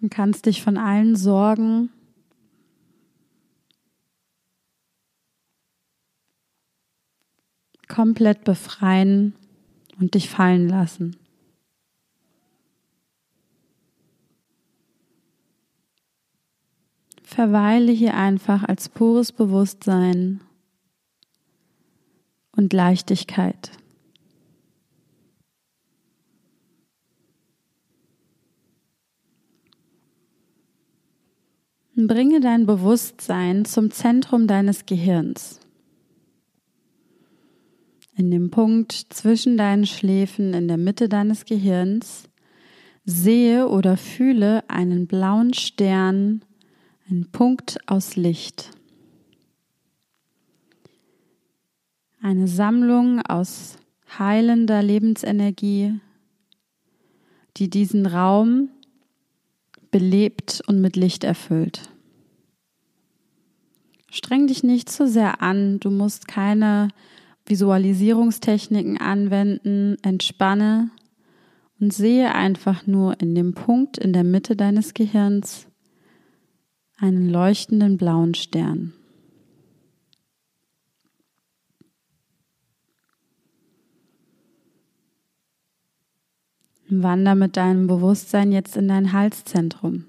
Du 0.00 0.08
kannst 0.08 0.46
dich 0.46 0.64
von 0.64 0.76
allen 0.76 1.14
Sorgen 1.14 1.90
komplett 7.86 8.42
befreien 8.42 9.36
und 10.02 10.14
dich 10.14 10.28
fallen 10.28 10.68
lassen. 10.68 11.16
Verweile 17.22 17.92
hier 17.92 18.14
einfach 18.14 18.64
als 18.64 18.88
pures 18.88 19.30
Bewusstsein 19.30 20.40
und 22.56 22.72
Leichtigkeit. 22.72 23.70
Bringe 31.94 32.40
dein 32.40 32.66
Bewusstsein 32.66 33.64
zum 33.64 33.92
Zentrum 33.92 34.48
deines 34.48 34.84
Gehirns. 34.84 35.61
In 38.22 38.30
dem 38.30 38.50
Punkt 38.50 38.92
zwischen 38.92 39.56
deinen 39.56 39.84
Schläfen 39.84 40.54
in 40.54 40.68
der 40.68 40.76
Mitte 40.76 41.08
deines 41.08 41.44
Gehirns, 41.44 42.28
sehe 43.04 43.68
oder 43.68 43.96
fühle 43.96 44.62
einen 44.70 45.08
blauen 45.08 45.54
Stern, 45.54 46.44
einen 47.10 47.32
Punkt 47.32 47.78
aus 47.86 48.14
Licht. 48.14 48.70
Eine 52.20 52.46
Sammlung 52.46 53.20
aus 53.22 53.76
heilender 54.20 54.84
Lebensenergie, 54.84 55.98
die 57.56 57.68
diesen 57.68 58.06
Raum 58.06 58.68
belebt 59.90 60.62
und 60.68 60.80
mit 60.80 60.94
Licht 60.94 61.24
erfüllt. 61.24 61.90
Streng 64.12 64.46
dich 64.46 64.62
nicht 64.62 64.88
zu 64.90 65.08
sehr 65.08 65.42
an, 65.42 65.80
du 65.80 65.90
musst 65.90 66.28
keine 66.28 66.86
Visualisierungstechniken 67.46 68.98
anwenden, 68.98 69.96
entspanne 70.02 70.90
und 71.80 71.92
sehe 71.92 72.34
einfach 72.34 72.86
nur 72.86 73.20
in 73.20 73.34
dem 73.34 73.54
Punkt 73.54 73.98
in 73.98 74.12
der 74.12 74.24
Mitte 74.24 74.56
deines 74.56 74.94
Gehirns 74.94 75.66
einen 76.96 77.28
leuchtenden 77.28 77.96
blauen 77.96 78.34
Stern. 78.34 78.92
Wander 86.88 87.34
mit 87.34 87.56
deinem 87.56 87.86
Bewusstsein 87.86 88.52
jetzt 88.52 88.76
in 88.76 88.86
dein 88.86 89.12
Halszentrum. 89.12 90.04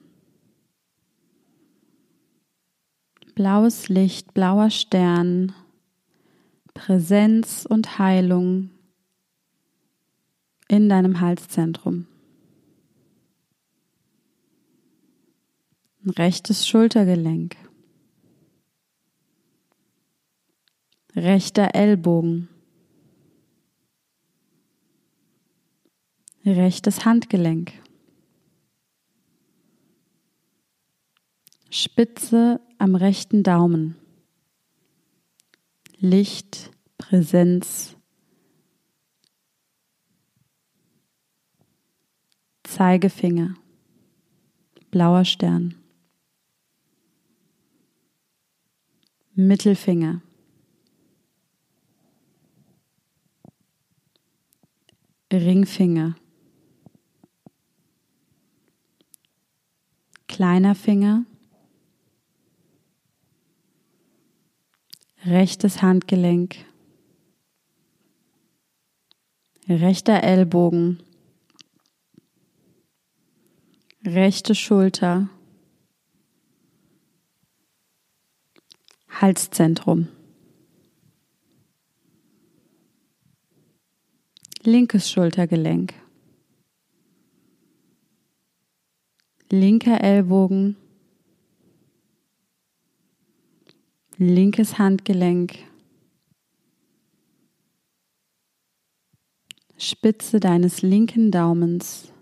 Blaues 3.36 3.90
Licht, 3.90 4.34
blauer 4.34 4.70
Stern, 4.70 5.54
Präsenz 6.74 7.66
und 7.70 8.00
Heilung 8.00 8.72
in 10.68 10.90
deinem 10.90 11.20
Halszentrum. 11.20 12.08
Ein 16.04 16.10
rechtes 16.12 16.68
Schultergelenk. 16.68 17.56
Rechter 21.16 21.76
Ellbogen. 21.76 22.50
Rechtes 26.46 27.06
Handgelenk. 27.06 27.72
Spitze 31.70 32.60
am 32.80 32.96
rechten 32.96 33.44
Daumen. 33.44 33.96
Licht, 36.06 36.70
Präsenz, 36.98 37.96
Zeigefinger, 42.64 43.54
blauer 44.92 45.24
Stern, 45.24 45.76
Mittelfinger, 49.34 50.22
Ringfinger, 55.32 56.16
kleiner 60.28 60.76
Finger, 60.76 61.24
rechtes 65.26 65.82
Handgelenk, 65.82 66.56
rechter 69.70 70.22
Ellbogen, 70.24 71.02
rechte 74.06 74.54
Schulter, 74.54 75.30
Halszentrum, 79.10 80.10
linkes 84.64 85.10
Schultergelenk, 85.10 85.94
linker 89.50 90.02
Ellbogen, 90.02 90.76
linkes 94.28 94.78
Handgelenk, 94.78 95.56
Spitze 99.78 100.40
deines 100.40 100.82
linken 100.82 101.32
Daumens, 101.32 102.14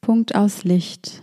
Punkt 0.00 0.34
aus 0.34 0.64
Licht. 0.64 1.22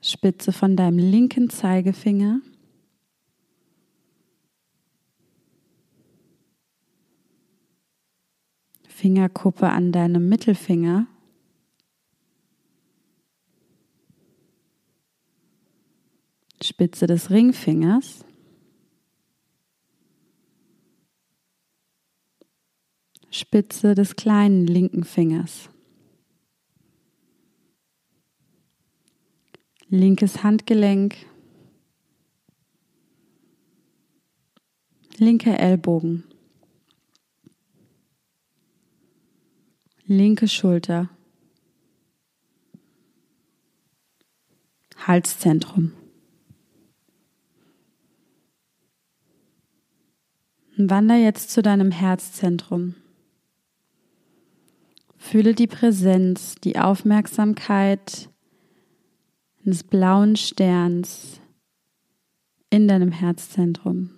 Spitze 0.00 0.52
von 0.52 0.76
deinem 0.76 0.98
linken 0.98 1.50
Zeigefinger. 1.50 2.40
Fingerkuppe 8.88 9.68
an 9.70 9.92
deinem 9.92 10.28
Mittelfinger. 10.28 11.06
Spitze 16.74 17.06
des 17.06 17.30
Ringfingers. 17.30 18.24
Spitze 23.30 23.94
des 23.94 24.16
kleinen 24.16 24.66
linken 24.66 25.04
Fingers. 25.04 25.70
Linkes 29.88 30.42
Handgelenk. 30.42 31.14
Linker 35.18 35.60
Ellbogen. 35.60 36.24
Linke 40.06 40.48
Schulter. 40.48 41.08
Halszentrum. 45.06 45.92
Wander 50.76 51.16
jetzt 51.16 51.50
zu 51.50 51.62
deinem 51.62 51.92
Herzzentrum. 51.92 52.96
Fühle 55.16 55.54
die 55.54 55.68
Präsenz, 55.68 56.56
die 56.56 56.78
Aufmerksamkeit 56.78 58.28
des 59.64 59.84
blauen 59.84 60.36
Sterns 60.36 61.40
in 62.70 62.88
deinem 62.88 63.12
Herzzentrum. 63.12 64.10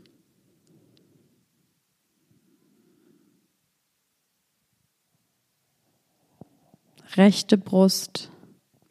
Rechte 7.17 7.57
Brust, 7.57 8.31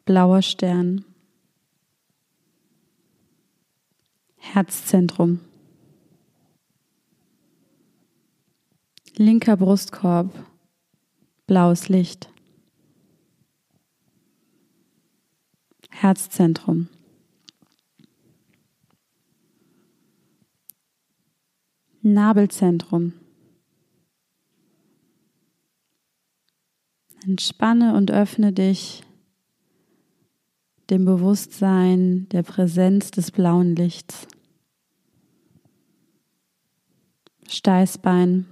blauer 0.04 0.42
Stern. 0.42 1.04
Herzzentrum. 4.36 5.40
Linker 9.18 9.56
Brustkorb, 9.56 10.32
blaues 11.46 11.88
Licht. 11.88 12.28
Herzzentrum. 15.90 16.88
Nabelzentrum. 22.02 23.14
Entspanne 27.24 27.94
und 27.94 28.12
öffne 28.12 28.52
dich 28.52 29.02
dem 30.90 31.04
Bewusstsein 31.04 32.28
der 32.28 32.44
Präsenz 32.44 33.10
des 33.10 33.32
blauen 33.32 33.74
Lichts. 33.74 34.28
Steißbein. 37.48 38.46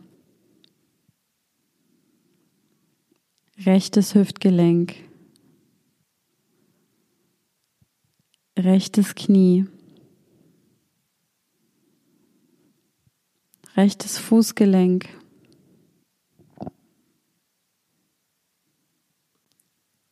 Rechtes 3.56 4.14
Hüftgelenk, 4.14 4.94
rechtes 8.58 9.14
Knie, 9.14 9.66
rechtes 13.76 14.18
Fußgelenk, 14.18 15.08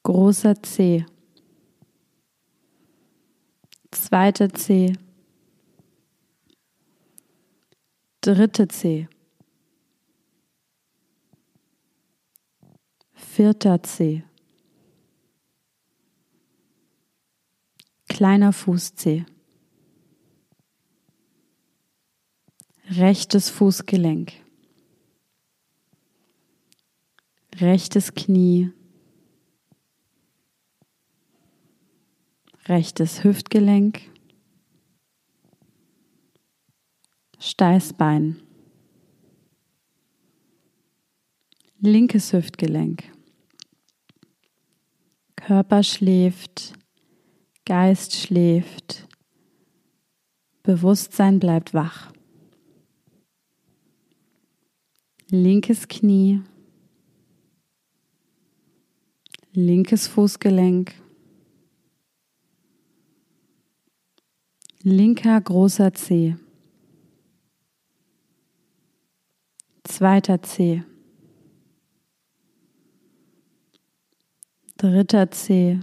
großer 0.05 0.63
Zeh, 0.63 1.05
zweiter 3.91 4.53
Zeh, 4.55 4.93
dritte 8.21 8.69
Zeh, 8.69 9.09
vierter 13.35 13.83
Zeh, 13.83 14.25
kleiner 18.07 18.53
Fußzeh, 18.53 19.25
rechtes 22.91 23.49
Fußgelenk, 23.49 24.35
rechtes 27.55 28.13
Knie, 28.13 28.71
rechtes 32.67 33.25
Hüftgelenk, 33.25 34.03
Steißbein, 37.39 38.43
linkes 41.81 42.35
Hüftgelenk, 42.35 43.12
Körper 45.47 45.83
schläft, 45.83 46.73
Geist 47.65 48.15
schläft, 48.15 49.09
Bewusstsein 50.63 51.41
bleibt 51.41 51.75
wach. 51.75 52.13
Linkes 55.31 55.89
Knie, 55.89 56.43
linkes 59.53 60.07
Fußgelenk, 60.07 60.95
linker 64.85 65.41
großer 65.41 65.93
Zeh, 65.93 66.37
zweiter 69.83 70.41
Zeh, 70.43 70.85
dritter 74.83 75.31
Zeh, 75.31 75.79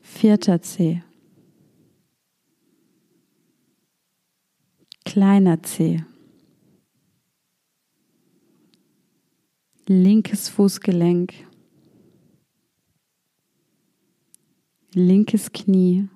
vierter 0.00 0.60
Zeh, 0.60 1.00
kleiner 5.04 5.62
Zeh, 5.62 6.02
linkes 9.86 10.48
Fußgelenk, 10.48 11.34
linkes 14.92 15.52
Knie, 15.52 16.08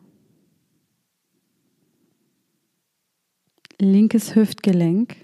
linkes 3.79 4.35
Hüftgelenk, 4.35 5.15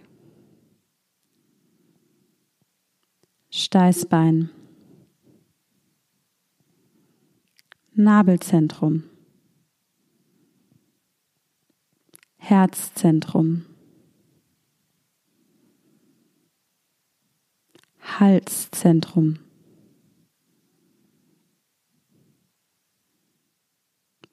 Steißbein, 3.59 4.51
Nabelzentrum, 7.95 9.05
Herzzentrum, 12.37 13.65
Halszentrum. 17.99 19.39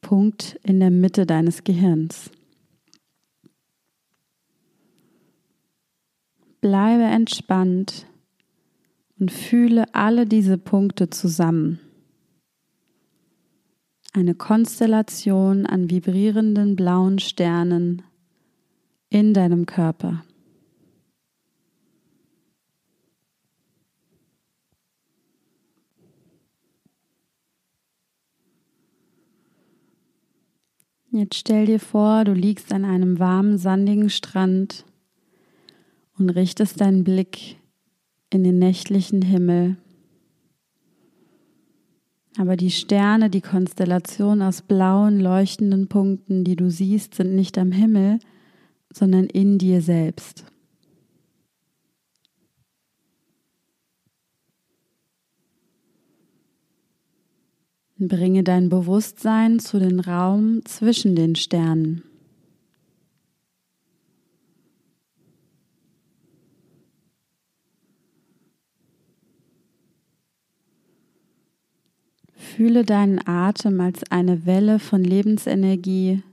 Punkt 0.01 0.59
in 0.63 0.81
der 0.81 0.91
Mitte 0.91 1.25
deines 1.25 1.63
Gehirns. 1.63 2.29
Bleibe 6.59 7.03
entspannt 7.03 8.05
und 9.23 9.31
fühle 9.31 9.85
alle 9.95 10.25
diese 10.25 10.57
Punkte 10.57 11.09
zusammen. 11.09 11.79
Eine 14.11 14.35
Konstellation 14.35 15.65
an 15.65 15.89
vibrierenden 15.89 16.75
blauen 16.75 17.19
Sternen 17.19 18.01
in 19.09 19.33
deinem 19.33 19.65
Körper. 19.65 20.25
Jetzt 31.11 31.35
stell 31.35 31.67
dir 31.67 31.79
vor, 31.79 32.25
du 32.25 32.33
liegst 32.33 32.73
an 32.73 32.83
einem 32.83 33.19
warmen, 33.19 33.57
sandigen 33.57 34.09
Strand 34.09 34.83
und 36.17 36.29
richtest 36.29 36.81
deinen 36.81 37.05
Blick 37.05 37.62
in 38.33 38.43
den 38.43 38.59
nächtlichen 38.59 39.21
Himmel. 39.21 39.77
Aber 42.37 42.55
die 42.55 42.71
Sterne, 42.71 43.29
die 43.29 43.41
Konstellation 43.41 44.41
aus 44.41 44.61
blauen, 44.61 45.19
leuchtenden 45.19 45.87
Punkten, 45.87 46.43
die 46.43 46.55
du 46.55 46.71
siehst, 46.71 47.13
sind 47.15 47.35
nicht 47.35 47.57
am 47.57 47.71
Himmel, 47.71 48.19
sondern 48.91 49.25
in 49.25 49.59
dir 49.59 49.81
selbst. 49.81 50.45
Bringe 57.99 58.43
dein 58.43 58.69
Bewusstsein 58.69 59.59
zu 59.59 59.79
den 59.79 59.99
Raum 59.99 60.65
zwischen 60.65 61.15
den 61.15 61.35
Sternen. 61.35 62.03
Fühle 72.63 72.85
deinen 72.85 73.19
Atem 73.27 73.81
als 73.81 74.09
eine 74.09 74.45
Welle 74.45 74.79
von 74.79 75.03
Lebensenergie, 75.03 76.23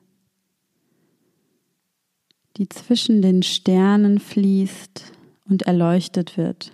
die 2.56 2.68
zwischen 2.68 3.20
den 3.20 3.42
Sternen 3.42 4.20
fließt 4.20 5.10
und 5.48 5.62
erleuchtet 5.62 6.36
wird. 6.36 6.70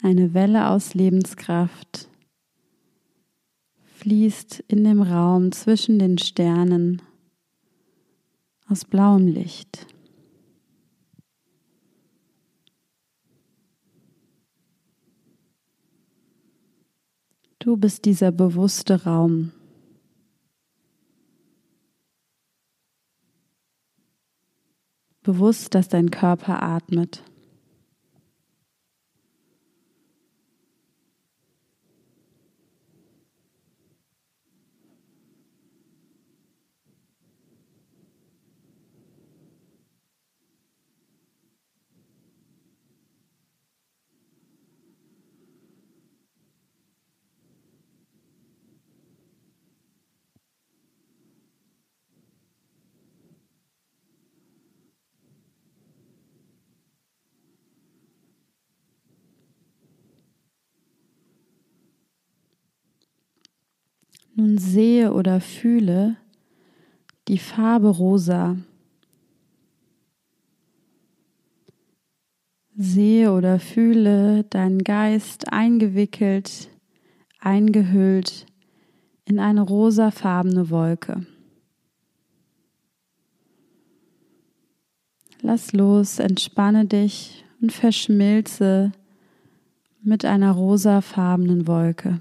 Eine 0.00 0.32
Welle 0.32 0.70
aus 0.70 0.94
Lebenskraft 0.94 2.08
fließt 3.96 4.62
in 4.68 4.84
dem 4.84 5.02
Raum 5.02 5.50
zwischen 5.50 5.98
den 5.98 6.18
Sternen 6.18 7.02
aus 8.68 8.84
blauem 8.84 9.26
Licht. 9.26 9.88
Du 17.64 17.78
bist 17.78 18.04
dieser 18.04 18.30
bewusste 18.30 19.04
Raum. 19.04 19.50
Bewusst, 25.22 25.74
dass 25.74 25.88
dein 25.88 26.10
Körper 26.10 26.62
atmet. 26.62 27.22
Nun 64.36 64.58
sehe 64.58 65.12
oder 65.12 65.40
fühle 65.40 66.16
die 67.28 67.38
Farbe 67.38 67.88
rosa. 67.88 68.56
Sehe 72.76 73.32
oder 73.32 73.60
fühle 73.60 74.42
deinen 74.44 74.82
Geist 74.82 75.52
eingewickelt, 75.52 76.68
eingehüllt 77.38 78.46
in 79.24 79.38
eine 79.38 79.62
rosafarbene 79.62 80.68
Wolke. 80.70 81.24
Lass 85.42 85.72
los, 85.72 86.18
entspanne 86.18 86.86
dich 86.86 87.44
und 87.60 87.70
verschmilze 87.70 88.92
mit 90.02 90.24
einer 90.24 90.50
rosafarbenen 90.50 91.68
Wolke. 91.68 92.20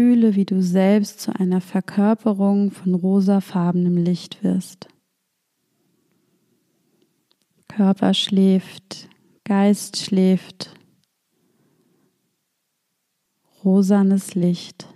Fühle, 0.00 0.34
wie 0.34 0.46
du 0.46 0.62
selbst 0.62 1.20
zu 1.20 1.38
einer 1.38 1.60
Verkörperung 1.60 2.70
von 2.70 2.94
rosafarbenem 2.94 3.98
Licht 3.98 4.42
wirst. 4.42 4.88
Körper 7.68 8.14
schläft, 8.14 9.10
Geist 9.44 9.98
schläft, 9.98 10.74
rosanes 13.62 14.34
Licht. 14.34 14.88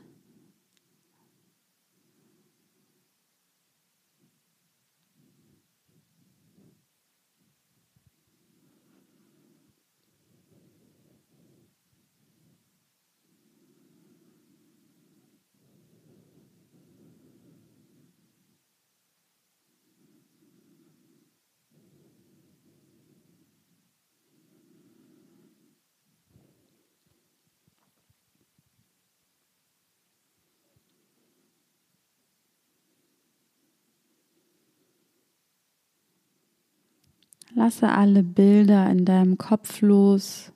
Lasse 37.56 37.88
alle 37.88 38.24
Bilder 38.24 38.90
in 38.90 39.04
deinem 39.04 39.38
Kopf 39.38 39.80
los 39.80 40.52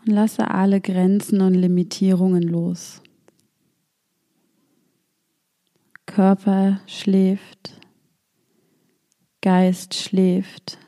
und 0.00 0.12
lasse 0.12 0.50
alle 0.50 0.80
Grenzen 0.80 1.42
und 1.42 1.52
Limitierungen 1.52 2.42
los. 2.42 3.02
Körper 6.06 6.80
schläft, 6.86 7.78
Geist 9.42 9.92
schläft. 9.92 10.78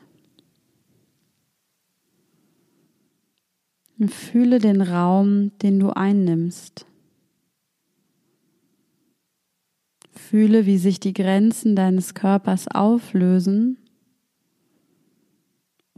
Und 3.99 4.11
fühle 4.11 4.57
den 4.57 4.81
Raum, 4.81 5.51
den 5.59 5.79
du 5.79 5.91
einnimmst. 5.91 6.87
Fühle, 10.11 10.65
wie 10.65 10.77
sich 10.77 10.99
die 10.99 11.13
Grenzen 11.13 11.75
deines 11.75 12.15
Körpers 12.15 12.67
auflösen 12.69 13.77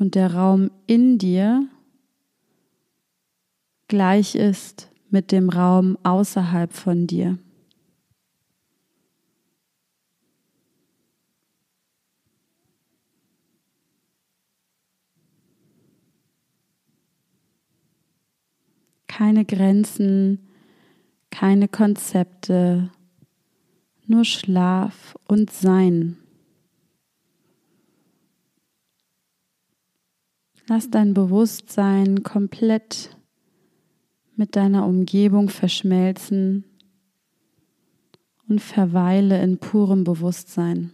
und 0.02 0.16
der 0.16 0.34
Raum 0.34 0.72
in 0.88 1.20
dir 1.20 1.68
gleich 3.88 4.34
ist 4.34 4.90
mit 5.12 5.32
dem 5.32 5.48
Raum 5.48 5.96
außerhalb 6.02 6.74
von 6.74 7.06
dir. 7.06 7.38
Keine 19.06 19.46
Grenzen, 19.46 20.40
keine 21.30 21.68
Konzepte, 21.68 22.90
nur 24.08 24.26
Schlaf 24.26 25.16
und 25.28 25.52
Sein. 25.52 26.21
Lass 30.74 30.90
dein 30.90 31.14
Bewusstsein 31.14 32.24
komplett 32.24 33.18
mit 34.38 34.56
deiner 34.56 34.86
Umgebung 34.86 35.50
verschmelzen 35.50 36.64
und 38.48 38.62
verweile 38.62 39.44
in 39.44 39.58
purem 39.58 40.06
Bewusstsein. 40.06 40.94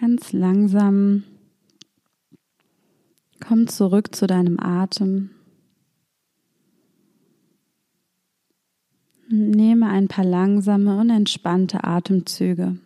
Ganz 0.00 0.32
langsam 0.32 1.24
komm 3.38 3.66
zurück 3.66 4.14
zu 4.14 4.26
deinem 4.26 4.58
Atem. 4.58 5.30
Nehme 9.28 9.88
ein 9.88 10.08
paar 10.08 10.24
langsame 10.24 10.98
und 10.98 11.10
entspannte 11.10 11.84
Atemzüge. 11.84 12.78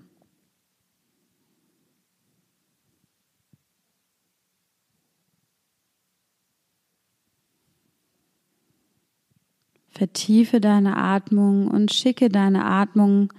Vertiefe 9.90 10.60
deine 10.60 10.96
Atmung 10.96 11.68
und 11.68 11.92
schicke 11.92 12.28
deine 12.28 12.64
Atmung 12.64 13.32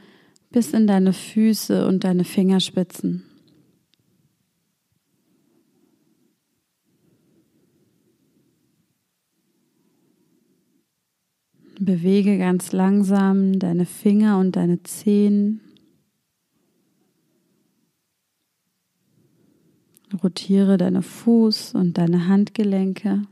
bis 0.50 0.72
in 0.72 0.88
deine 0.88 1.12
Füße 1.12 1.86
und 1.86 2.06
deine 2.06 2.24
Fingerspitzen. 2.24 3.35
Bewege 11.80 12.38
ganz 12.38 12.72
langsam 12.72 13.60
deine 13.60 13.86
Finger 13.86 14.40
und 14.40 14.56
deine 14.56 14.82
Zehen. 14.84 15.60
Rotiere 20.24 20.78
deine 20.78 21.02
Fuß- 21.02 21.76
und 21.76 21.98
deine 21.98 22.28
Handgelenke. 22.28 23.24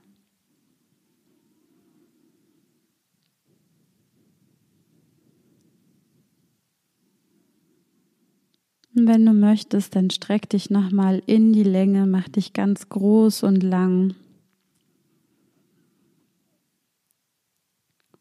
Und 8.96 9.08
wenn 9.08 9.26
du 9.26 9.34
möchtest, 9.34 9.96
dann 9.96 10.10
streck 10.10 10.50
dich 10.50 10.70
nochmal 10.70 11.24
in 11.26 11.54
die 11.54 11.64
Länge, 11.64 12.06
mach 12.06 12.28
dich 12.28 12.54
ganz 12.54 12.90
groß 12.90 13.44
und 13.44 13.64
lang. 13.64 14.16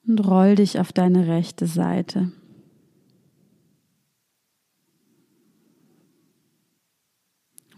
Und 0.07 0.21
roll 0.27 0.57
dich 0.57 0.81
auf 0.81 0.93
deine 0.93 1.27
rechte 1.27 1.67
Seite. 1.67 2.33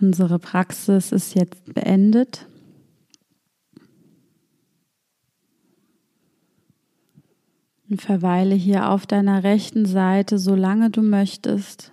Unsere 0.01 0.39
Praxis 0.39 1.13
ist 1.13 1.35
jetzt 1.35 1.73
beendet. 1.73 2.47
Und 7.89 8.03
verweile 8.03 8.55
hier 8.55 8.91
auf 8.91 9.07
deiner 9.07 9.45
rechten 9.45 9.87
Seite, 9.87 10.39
solange 10.39 10.91
du 10.91 11.01
möchtest. 11.01 11.93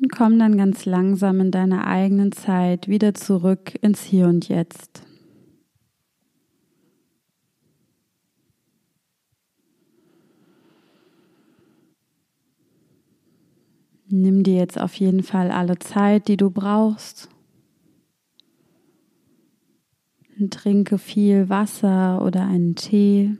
Und 0.00 0.12
komm 0.12 0.38
dann 0.38 0.58
ganz 0.58 0.84
langsam 0.84 1.40
in 1.40 1.50
deiner 1.50 1.86
eigenen 1.86 2.30
Zeit 2.32 2.88
wieder 2.88 3.14
zurück 3.14 3.74
ins 3.80 4.02
Hier 4.02 4.26
und 4.28 4.48
Jetzt. 4.48 5.02
Nimm 14.16 14.44
dir 14.44 14.54
jetzt 14.54 14.80
auf 14.80 14.94
jeden 14.94 15.24
Fall 15.24 15.50
alle 15.50 15.76
Zeit, 15.80 16.28
die 16.28 16.36
du 16.36 16.48
brauchst. 16.48 17.28
Und 20.38 20.54
trinke 20.54 20.98
viel 20.98 21.48
Wasser 21.48 22.24
oder 22.24 22.46
einen 22.46 22.76
Tee. 22.76 23.36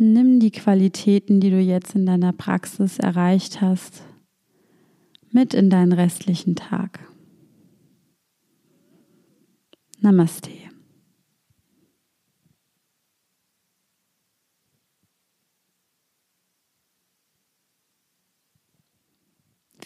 Nimm 0.00 0.40
die 0.40 0.50
Qualitäten, 0.50 1.38
die 1.38 1.50
du 1.50 1.60
jetzt 1.60 1.94
in 1.94 2.06
deiner 2.06 2.32
Praxis 2.32 2.98
erreicht 2.98 3.60
hast, 3.60 4.02
mit 5.30 5.54
in 5.54 5.70
deinen 5.70 5.92
restlichen 5.92 6.56
Tag. 6.56 6.98
Namaste. 10.00 10.50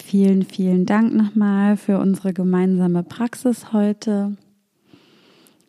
Vielen, 0.09 0.43
vielen 0.43 0.87
Dank 0.87 1.13
nochmal 1.13 1.77
für 1.77 1.99
unsere 1.99 2.33
gemeinsame 2.33 3.03
Praxis 3.03 3.75
heute. 3.75 4.39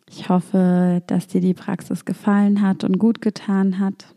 Ich 0.10 0.30
hoffe, 0.30 1.04
dass 1.08 1.28
dir 1.28 1.42
die 1.42 1.54
Praxis 1.54 2.06
gefallen 2.06 2.62
hat 2.62 2.86
und 2.86 3.00
gut 3.00 3.20
getan 3.20 3.80
hat. 3.80 4.16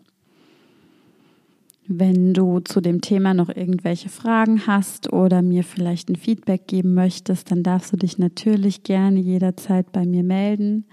Wenn 1.89 2.35
du 2.35 2.61
zu 2.61 2.81
dem 2.81 3.01
Thema 3.01 3.35
noch 3.35 3.49
irgendwelche 3.49 4.11
Fragen 4.11 4.65
hast 4.69 5.13
oder 5.13 5.43
mir 5.43 5.65
vielleicht 5.65 6.09
ein 6.09 6.15
Feedback 6.15 6.69
geben 6.69 6.95
möchtest, 6.95 7.51
dann 7.51 7.65
darfst 7.65 7.93
du 7.93 7.97
dich 7.97 8.17
natürlich 8.17 8.85
gerne 8.85 9.19
jederzeit 9.19 9.91
bei 9.91 10.07
mir 10.07 10.23
melden. 10.23 10.85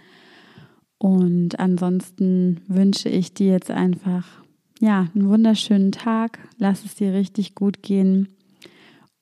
Und 0.98 1.60
ansonsten 1.60 2.62
wünsche 2.68 3.10
ich 3.10 3.36
dir 3.36 3.52
jetzt 3.52 3.70
einfach 3.70 4.26
ja, 4.80 5.06
einen 5.14 5.30
wunderschönen 5.30 5.92
Tag. 5.92 6.40
Lass 6.58 6.84
es 6.84 6.96
dir 6.96 7.14
richtig 7.14 7.54
gut 7.54 7.84
gehen. 7.84 8.30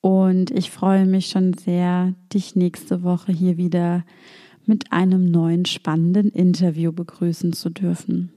Und 0.00 0.50
ich 0.50 0.70
freue 0.70 1.06
mich 1.06 1.26
schon 1.26 1.54
sehr, 1.54 2.14
dich 2.32 2.54
nächste 2.54 3.02
Woche 3.02 3.32
hier 3.32 3.56
wieder 3.56 4.04
mit 4.64 4.92
einem 4.92 5.30
neuen 5.30 5.64
spannenden 5.64 6.28
Interview 6.30 6.92
begrüßen 6.92 7.52
zu 7.52 7.70
dürfen. 7.70 8.30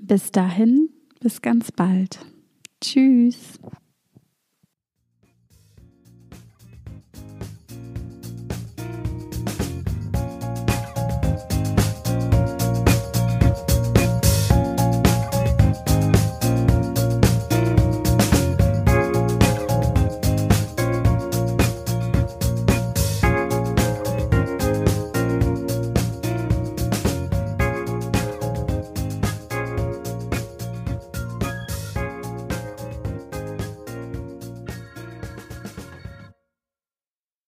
Bis 0.00 0.30
dahin, 0.30 0.88
bis 1.20 1.42
ganz 1.42 1.72
bald. 1.72 2.20
Tschüss. 2.80 3.58